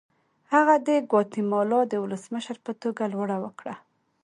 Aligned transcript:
هغه 0.53 0.75
د 0.87 0.89
ګواتیمالا 1.11 1.81
د 1.87 1.93
ولسمشر 2.03 2.57
په 2.65 2.71
توګه 2.81 3.03
لوړه 3.13 3.37
وکړه. 3.43 3.75